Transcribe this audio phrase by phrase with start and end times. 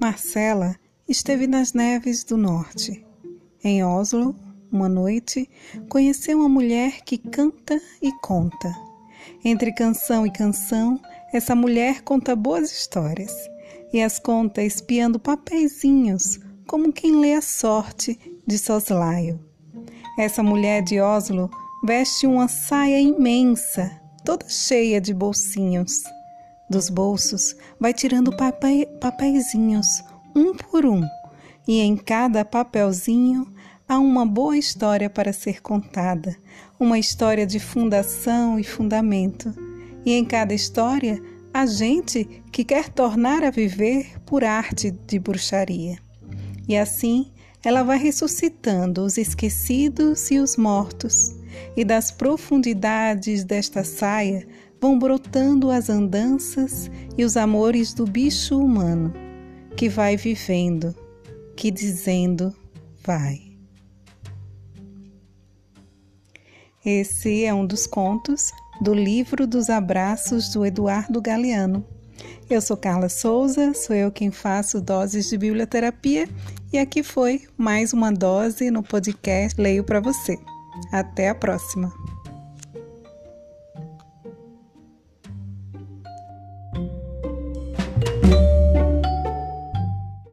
[0.00, 3.04] Marcela esteve nas neves do norte.
[3.62, 4.34] Em Oslo,
[4.72, 5.46] uma noite,
[5.90, 8.74] conheceu uma mulher que canta e conta.
[9.44, 10.98] Entre canção e canção,
[11.34, 13.30] essa mulher conta boas histórias
[13.92, 19.38] e as conta espiando papeizinhos, como quem lê a sorte de soslaio.
[20.18, 21.50] Essa mulher de Oslo
[21.84, 26.02] veste uma saia imensa, toda cheia de bolsinhos.
[26.70, 30.04] Dos bolsos vai tirando papel, papeizinhos,
[30.36, 31.02] um por um,
[31.66, 33.52] e em cada papelzinho
[33.88, 36.36] há uma boa história para ser contada,
[36.78, 39.52] uma história de fundação e fundamento.
[40.06, 41.20] E em cada história,
[41.52, 45.98] há gente que quer tornar a viver por arte de bruxaria.
[46.68, 47.32] E assim,
[47.64, 51.34] ela vai ressuscitando os esquecidos e os mortos,
[51.76, 54.46] e das profundidades desta saia
[54.80, 59.12] vão brotando as andanças e os amores do bicho humano,
[59.76, 60.94] que vai vivendo,
[61.56, 62.54] que dizendo
[63.04, 63.50] vai.
[66.84, 71.84] Esse é um dos contos do livro dos abraços do Eduardo Galeano.
[72.48, 76.28] Eu sou Carla Souza, sou eu quem faço doses de biblioterapia
[76.72, 80.38] e aqui foi mais uma dose no podcast Leio para você.
[80.90, 81.92] Até a próxima.